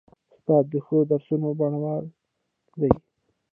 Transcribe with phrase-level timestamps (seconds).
[0.33, 2.05] استاد د ښو درسونو بڼوال
[2.81, 2.93] دی.